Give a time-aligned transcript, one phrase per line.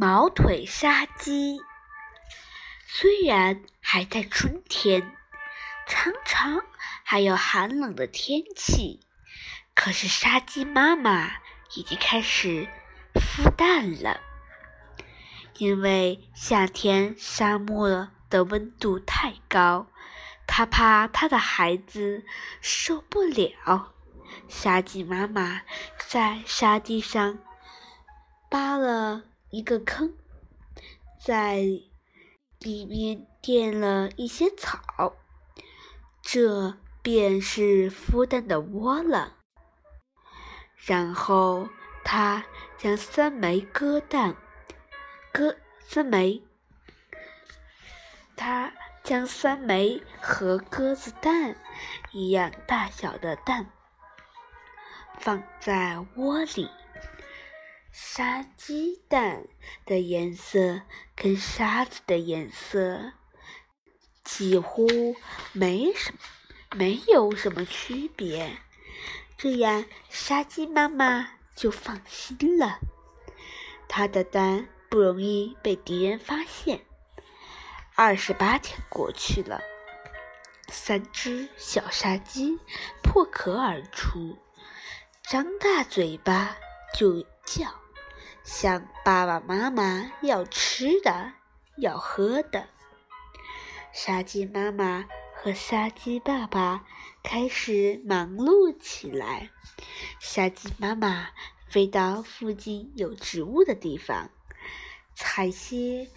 [0.00, 1.60] 毛腿沙鸡。
[2.86, 5.14] 虽然还在春天，
[5.86, 6.62] 常常
[7.04, 9.00] 还有寒冷的天气，
[9.74, 11.32] 可是沙鸡妈妈
[11.76, 12.66] 已经开始
[13.12, 14.22] 孵蛋了。
[15.58, 19.86] 因为夏天沙漠的温度太高，
[20.46, 22.24] 它怕它的孩子
[22.62, 23.92] 受不了。
[24.48, 25.60] 沙鸡妈妈
[26.08, 27.38] 在沙地上
[28.48, 30.16] 扒了一个坑，
[31.20, 31.62] 在
[32.58, 35.14] 里面垫了一些草，
[36.22, 39.36] 这便是孵蛋的窝了。
[40.76, 41.68] 然后，
[42.04, 42.44] 他
[42.78, 44.36] 将三枚鸽蛋，
[45.32, 46.42] 鸽三枚，
[48.36, 51.56] 他将三枚和鸽子蛋
[52.12, 53.70] 一样大小的蛋。
[55.18, 56.70] 放在窝里，
[57.92, 59.44] 沙鸡蛋
[59.84, 60.82] 的颜色
[61.16, 63.12] 跟沙子的颜色
[64.22, 64.86] 几乎
[65.52, 66.18] 没什么，
[66.76, 68.58] 没有什么区别。
[69.36, 72.78] 这样，沙鸡妈妈就放心了，
[73.88, 76.80] 它的蛋不容易被敌人发现。
[77.96, 79.60] 二十八天过去了，
[80.68, 82.58] 三只小沙鸡
[83.02, 84.38] 破壳而出。
[85.22, 86.56] 张大嘴巴
[86.94, 87.68] 就叫，
[88.44, 91.32] 向爸爸妈妈要吃的、
[91.76, 92.68] 要喝的。
[93.92, 96.84] 沙鸡妈妈和沙鸡爸爸
[97.22, 99.50] 开始忙碌起来。
[100.20, 101.28] 沙鸡妈妈
[101.68, 104.30] 飞到附近有植物的地方，
[105.14, 106.08] 采些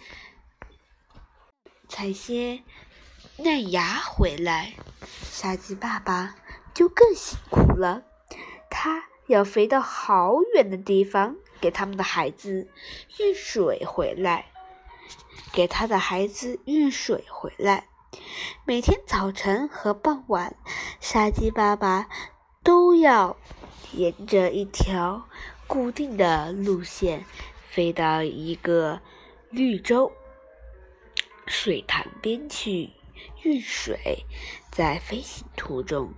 [1.88, 2.62] 采些
[3.38, 4.74] 嫩芽回来。
[5.22, 6.36] 沙鸡爸爸
[6.72, 8.02] 就更辛苦了。
[8.70, 12.68] 他要飞到好远的地方，给他们的孩子
[13.18, 14.46] 运水回来，
[15.52, 17.88] 给他的孩子运水回来。
[18.64, 20.56] 每天早晨和傍晚，
[21.00, 22.08] 沙鸡爸爸
[22.62, 23.36] 都要
[23.92, 25.26] 沿着一条
[25.66, 27.24] 固定的路线，
[27.68, 29.00] 飞到一个
[29.50, 30.12] 绿洲
[31.46, 32.90] 水潭边去
[33.42, 34.24] 运水。
[34.70, 36.12] 在飞行途中。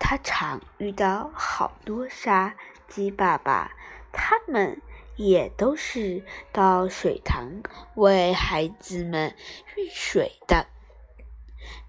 [0.00, 2.56] 他常遇到好多沙
[2.88, 3.70] 鸡爸爸，
[4.10, 4.82] 他们
[5.14, 7.62] 也都是到水塘
[7.94, 9.36] 为孩子们
[9.76, 10.66] 运水的。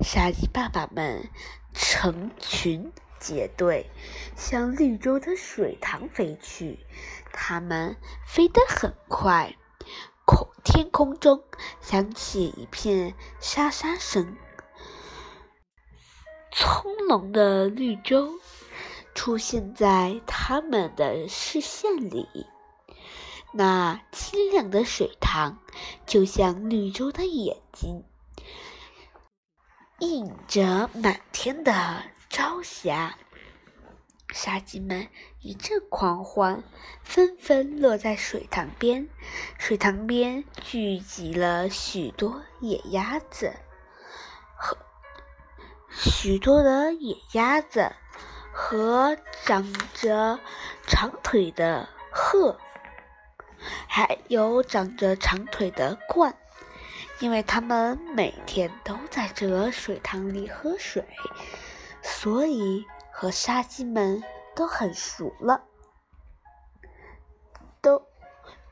[0.02, 1.30] 沙鸡爸爸们
[1.74, 3.90] 成群结队
[4.36, 6.86] 向绿洲的水塘飞去，
[7.32, 7.96] 他们
[8.28, 9.56] 飞得很快，
[10.26, 11.42] 空天空中
[11.80, 14.36] 响起一片沙沙声。
[16.52, 18.30] 葱茏的绿洲
[19.16, 22.46] 出现在他们的视线里，
[23.54, 25.60] 那清亮的水塘
[26.06, 28.04] 就像绿洲的眼睛，
[30.00, 33.18] 映着满天的朝霞。
[34.34, 35.08] 沙鸡们
[35.42, 36.64] 一阵狂欢，
[37.02, 39.10] 纷纷落在水塘边。
[39.58, 43.54] 水塘边聚集了许多野鸭子
[44.56, 44.78] 和。
[45.94, 47.92] 许多的野鸭子
[48.52, 50.40] 和长着
[50.88, 52.58] 长腿的鹤，
[53.88, 56.34] 还有长着长腿的鹳，
[57.20, 61.06] 因为它们每天都在这水塘里喝水，
[62.02, 64.24] 所以和沙鸡们
[64.56, 65.66] 都很熟了，
[67.82, 68.08] 都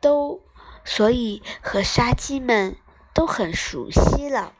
[0.01, 0.41] 都，
[0.84, 2.78] 所以和沙鸡们
[3.13, 4.53] 都很熟悉了。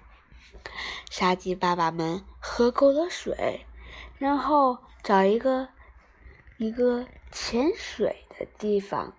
[1.10, 3.66] 沙鸡爸爸们喝够了水，
[4.18, 5.70] 然后找一个
[6.58, 9.14] 一个潜水的地方，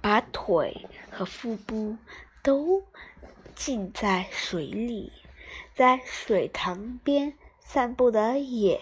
[0.00, 1.96] 把腿和腹部
[2.42, 2.84] 都
[3.54, 5.12] 浸在水里。
[5.74, 8.80] 在水塘边散步的野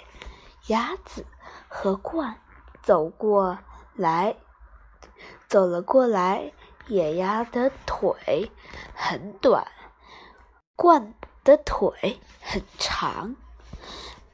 [0.69, 1.27] 鸭子
[1.69, 2.35] 和鹳
[2.83, 3.59] 走过
[3.95, 4.37] 来，
[5.49, 6.53] 走了过来。
[6.87, 8.51] 野鸭的腿
[8.95, 9.67] 很短。
[10.77, 11.15] 鹳
[11.45, 13.37] 的腿很长，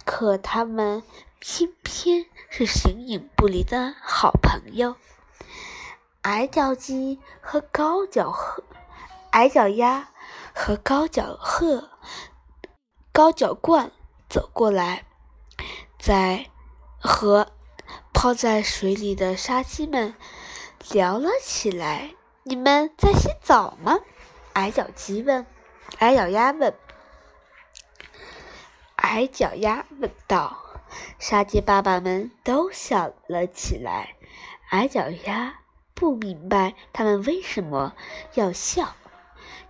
[0.05, 1.03] 可它们
[1.41, 4.97] 偏偏是形影不离的好朋友。
[6.23, 8.63] 矮脚鸡和高脚鹤，
[9.31, 10.11] 矮脚鸭
[10.55, 11.91] 和高脚鹤，
[13.13, 13.91] 高脚鹳
[14.29, 15.07] 走过来，
[15.99, 16.47] 在
[16.99, 17.53] 和
[18.13, 20.15] 泡在水里的沙鸡们
[20.91, 22.15] 聊了起来。
[22.43, 23.99] 你们在洗澡吗？
[24.53, 25.47] 矮脚鸡问。
[25.99, 26.75] 矮脚鸭问
[29.11, 30.57] ：“矮脚鸭问道。”
[31.19, 34.15] 沙鸡爸爸们都笑了起来。
[34.71, 35.61] 矮脚鸭
[35.95, 37.95] 不明白他们为什么
[38.35, 38.95] 要笑。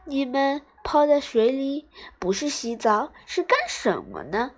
[0.05, 1.89] 你们泡在水里
[2.19, 4.53] 不是洗澡，是干什么呢？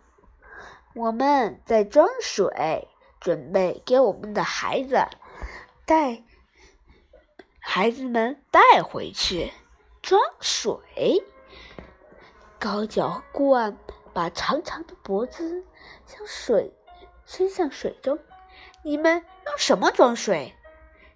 [0.94, 2.88] 我们在装水，
[3.20, 5.04] 准备给我们的孩子
[5.86, 6.24] 带
[7.60, 9.52] 孩子们带回去
[10.00, 11.22] 装水。
[12.58, 13.76] 高脚罐
[14.12, 15.64] 把长长的脖子
[16.06, 16.72] 向水
[17.24, 18.18] 伸向水中。
[18.82, 20.54] 你们用什么装水？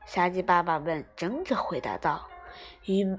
[0.07, 2.29] 沙鸡爸爸问，争着回答道
[2.87, 3.19] ：“羽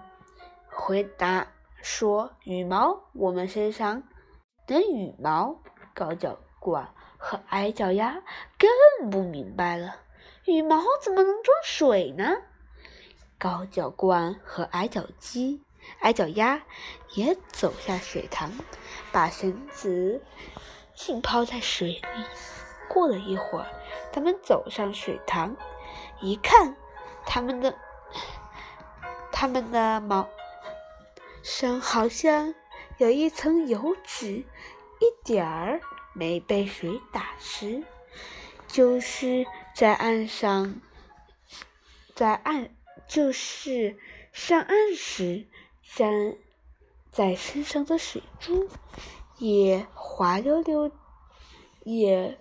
[0.69, 1.47] 回答
[1.81, 4.03] 说羽毛，我们身上
[4.65, 5.61] 的羽毛。”
[5.93, 6.85] 高脚鹳
[7.17, 8.21] 和矮脚鸭
[8.57, 9.95] 更不明白了，
[10.45, 12.37] 羽毛怎么能装水呢？
[13.39, 15.63] 高脚鹳和矮脚鸡、
[15.99, 16.61] 矮脚鸭
[17.13, 18.51] 也走下水塘，
[19.11, 20.23] 把身子
[20.95, 22.23] 浸泡在水里。
[22.87, 23.67] 过了一会儿，
[24.13, 25.55] 他们走上水塘，
[26.21, 26.75] 一看，
[27.25, 27.75] 他们的
[29.31, 30.27] 他们的毛
[31.43, 32.55] 上好像
[32.97, 34.45] 有一层油脂，
[34.99, 35.81] 一点儿
[36.13, 37.83] 没被水打湿。
[38.67, 40.81] 就是在岸上，
[42.15, 42.69] 在岸
[43.07, 43.97] 就是
[44.33, 45.47] 上岸时
[45.95, 46.35] 沾
[47.11, 48.69] 在身上的水珠，
[49.37, 50.91] 也滑溜溜，
[51.83, 52.39] 也。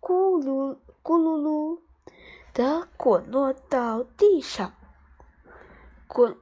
[0.00, 1.80] 咕噜咕噜噜
[2.52, 4.74] 的滚落到地上，
[6.06, 6.38] 滚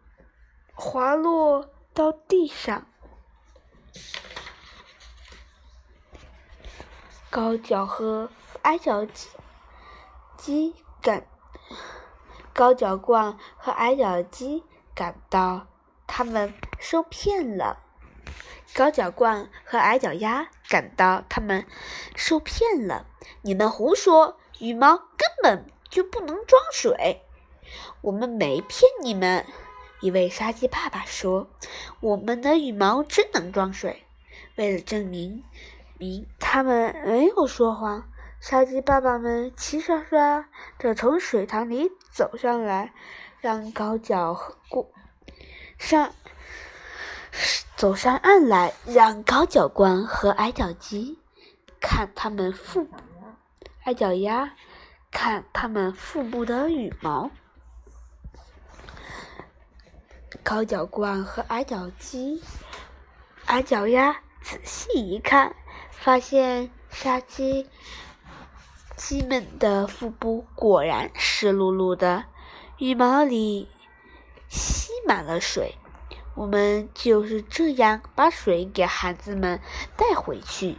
[0.75, 2.87] 滑落到地上。
[7.31, 8.29] 高脚和
[8.63, 9.29] 矮脚鸡
[10.37, 11.27] 鸡感
[12.55, 14.63] 高脚鹳和矮脚鸡
[14.95, 15.67] 感到
[16.07, 17.79] 他们受骗了。
[18.75, 21.67] 高脚鹳和矮脚鸭感到他们
[22.17, 23.07] 受骗了。
[23.43, 27.23] 你们胡说，羽毛根本就不能装水。
[28.01, 29.47] 我们没骗你们。
[30.01, 31.49] 一位杀鸡爸爸说
[32.01, 34.05] ：“我们的羽毛真能装水。”
[34.57, 35.45] 为了证明
[35.97, 38.11] 明他们没有说谎，
[38.43, 42.93] 沙鸡爸爸们齐刷刷地从水塘里走上来，
[43.41, 44.37] 让高脚
[44.69, 44.91] 过
[45.79, 46.13] 上。
[47.77, 51.21] 走上岸来，让高脚鹳和矮脚鸡
[51.81, 52.97] 看它们腹部，
[53.85, 54.53] 矮脚鸭
[55.13, 57.31] 看它们腹部的羽毛。
[60.43, 62.43] 高脚鹳和矮脚鸡、
[63.47, 65.55] 矮脚鸭仔细一看，
[65.93, 67.69] 发现沙鸡
[69.05, 72.27] 鸡们的腹部果然湿漉漉的，
[72.79, 73.69] 羽毛里
[74.49, 75.75] 吸满了水。
[76.37, 79.61] 我们就是这样把水给孩子们
[79.97, 80.79] 带回去。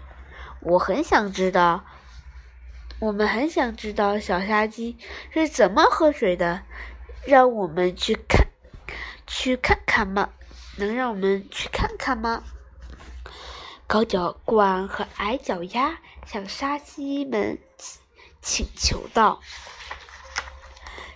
[0.61, 1.83] 我很想知道，
[2.99, 4.97] 我们很想知道小沙鸡
[5.29, 6.63] 是怎么喝水的。
[7.25, 8.47] 让我们去看，
[9.27, 10.29] 去看看吗？
[10.77, 12.41] 能让我们去看看吗？
[13.85, 17.59] 高脚鹳和矮脚鸭向沙鸡们
[18.43, 19.39] 请求道。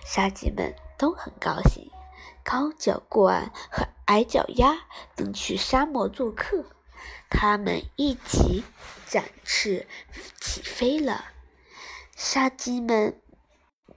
[0.04, 1.90] 沙鸡们都很高兴。
[2.42, 4.86] 高脚鹳和矮脚鸭
[5.18, 6.64] 能去沙漠做客，
[7.28, 8.64] 它们一起
[9.06, 9.86] 展翅
[10.40, 11.26] 起飞了。
[12.16, 13.20] 沙鸡们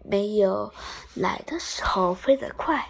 [0.03, 0.73] 没有
[1.15, 2.89] 来的时候飞得快，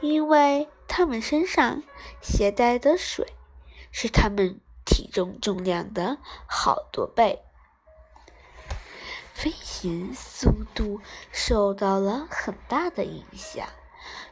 [0.00, 1.84] 因为它们身上
[2.20, 3.34] 携带的水
[3.92, 6.18] 是它们体重重量的
[6.48, 7.44] 好多倍，
[9.38, 13.68] 飞行速度受到了很大的影响。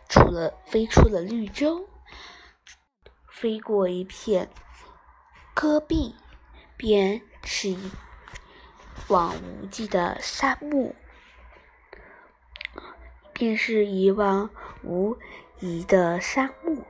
[0.09, 1.89] 除了飞出了绿洲，
[3.31, 4.51] 飞过一片
[5.55, 6.17] 戈壁，
[6.77, 7.93] 便是一
[9.07, 10.93] 望无际的沙漠，
[13.33, 14.51] 便是一望
[14.83, 15.17] 无
[15.61, 16.85] 垠的沙漠。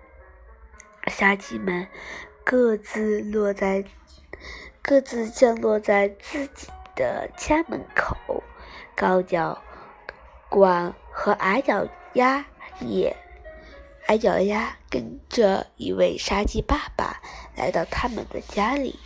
[1.07, 1.87] 沙鸡们
[2.45, 3.85] 各自落在
[4.81, 8.43] 各自降落在自己的家门口，
[8.97, 9.63] 高脚
[10.51, 12.45] 鹳和矮脚鸭。
[12.81, 13.17] 也，
[14.09, 17.23] 矮脚鸭跟着一位杀鸡爸爸
[17.55, 18.99] 来到他们的家里。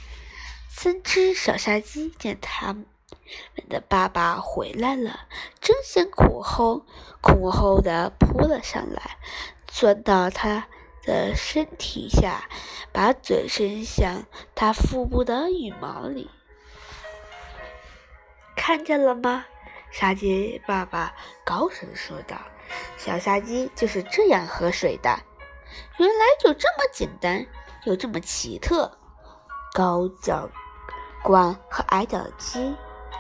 [0.69, 2.87] 三只小杀鸡见他们
[3.69, 5.21] 的爸爸回来了，
[5.61, 6.87] 争先恐后、
[7.21, 9.19] 恐后的扑了上来，
[9.67, 10.67] 钻到他
[11.03, 12.49] 的身体下，
[12.93, 16.31] 把嘴伸向他腹部的羽毛里。
[18.71, 19.45] 看见了吗？
[19.91, 21.13] 沙鸡爸爸
[21.45, 22.37] 高声说道。
[22.97, 25.19] 小沙鸡就是这样喝水的，
[25.99, 27.45] 原来就这么简单，
[27.83, 28.97] 又这么奇特。
[29.73, 30.49] 高脚
[31.25, 32.77] 鹳和矮脚鸡、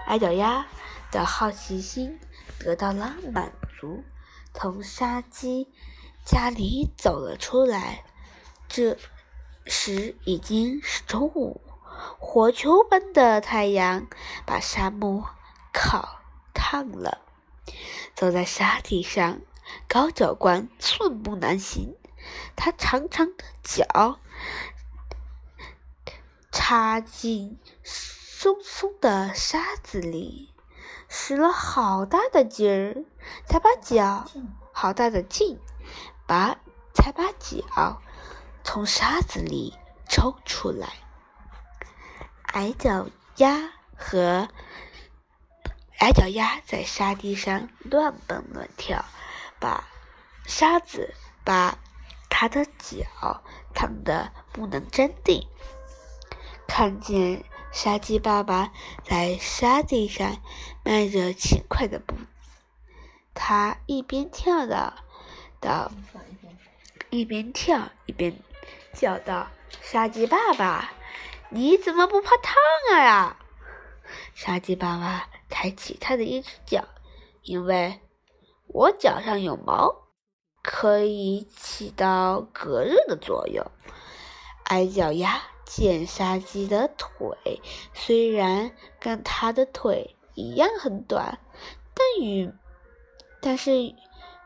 [0.07, 0.65] 矮脚鸭
[1.11, 2.21] 的好奇心
[2.61, 4.05] 得到了满足，
[4.55, 5.67] 从沙鸡
[6.25, 8.05] 家里走了出来。
[8.69, 8.97] 这
[9.67, 11.61] 时已经是中午，
[12.21, 14.07] 火球般的太阳
[14.47, 15.27] 把沙漠
[15.73, 16.21] 烤
[16.55, 17.21] 烫了。
[18.15, 19.41] 走在沙地上，
[19.89, 21.95] 高脚官寸步难行。
[22.55, 24.19] 他长长的脚
[26.53, 30.53] 插进松松的沙子里，
[31.09, 33.05] 使了好大的劲儿，
[33.47, 34.29] 才把脚
[34.73, 35.59] 好大的劲，
[36.27, 36.59] 把
[36.93, 38.03] 才把脚
[38.63, 40.89] 从沙子里抽出来。
[42.53, 44.49] 矮脚丫和
[46.01, 49.05] 矮脚丫在沙地上乱蹦乱跳，
[49.59, 49.85] 把
[50.47, 51.15] 沙子
[51.45, 51.77] 把
[52.31, 53.43] 他的脚
[53.75, 55.47] 烫得不能站定。
[56.67, 58.73] 看见沙鸡爸爸
[59.05, 60.39] 在沙地上
[60.83, 62.25] 迈着轻快的步子，
[63.35, 64.95] 他一边跳的
[65.61, 65.93] 到，
[67.11, 68.41] 一边跳一边
[68.95, 69.49] 叫道
[69.83, 70.93] ：“沙鸡爸爸，
[71.51, 72.55] 你怎么不怕烫
[72.93, 73.37] 啊呀？”
[74.35, 76.85] 沙鸡爸爸抬起他的一只脚，
[77.43, 78.01] 因为
[78.69, 79.95] 我脚上有毛，
[80.63, 83.67] 可以起到隔热的作用。
[84.65, 87.61] 矮脚丫见沙鸡的腿
[87.93, 91.39] 虽然跟他的腿一样很短，
[91.93, 92.53] 但与
[93.43, 93.73] 但是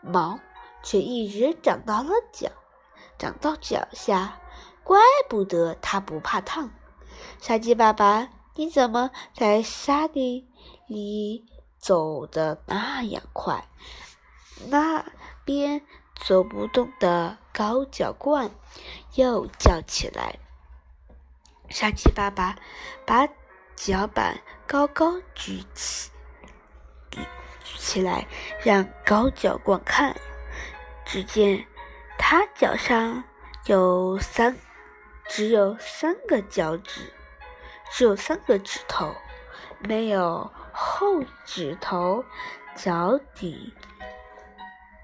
[0.00, 0.40] 毛
[0.82, 2.48] 却一直长到了脚，
[3.18, 4.40] 长到脚下，
[4.82, 6.70] 怪不得他不怕烫。
[7.40, 8.30] 沙鸡爸爸。
[8.56, 10.48] 你怎么在沙地
[10.86, 11.44] 里
[11.76, 13.68] 走的那样快？
[14.68, 15.04] 那
[15.44, 15.84] 边
[16.14, 18.50] 走不动的高脚冠
[19.14, 20.38] 又叫起来。
[21.68, 22.56] 沙鸡爸爸
[23.04, 23.28] 把
[23.74, 26.10] 脚板高高举起，
[27.10, 28.26] 举起来
[28.62, 30.14] 让高脚冠看。
[31.04, 31.66] 只见
[32.16, 33.24] 他脚上
[33.66, 34.56] 有三，
[35.28, 37.12] 只有三个脚趾。
[37.90, 39.14] 只有三个指头，
[39.80, 42.24] 没有后指头，
[42.74, 43.72] 脚底、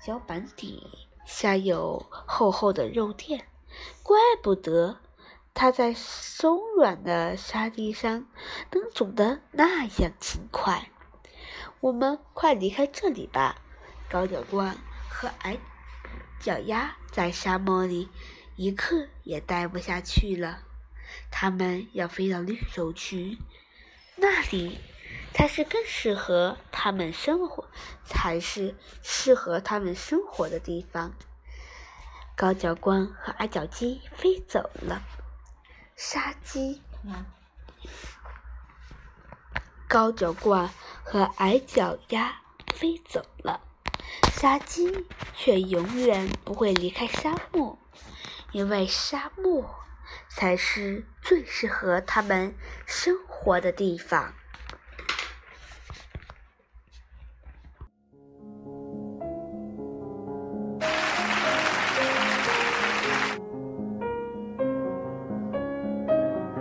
[0.04, 3.46] 脚板底下有厚厚的肉垫，
[4.02, 4.98] 怪不得
[5.54, 8.26] 它在松软的沙地上
[8.72, 10.90] 能走得那样轻快。
[11.80, 13.56] 我们快离开这里吧！
[14.10, 14.76] 高脚冠
[15.08, 15.56] 和矮
[16.40, 18.08] 脚丫在沙漠里
[18.56, 20.62] 一刻也待不下去了。
[21.30, 23.38] 他们要飞到绿洲去，
[24.16, 24.78] 那里
[25.32, 27.68] 才是更适合他们生活，
[28.04, 31.12] 才是适合他们生活的地方。
[32.36, 35.02] 高脚冠和矮脚鸡飞走了，
[35.96, 36.82] 沙鸡。
[39.88, 40.70] 高脚冠
[41.02, 42.40] 和矮脚鸭
[42.74, 43.60] 飞走了，
[44.32, 47.78] 沙鸡却永远不会离开沙漠，
[48.52, 49.74] 因为沙漠。
[50.30, 52.54] 才是最适合他们
[52.86, 54.34] 生活的地方。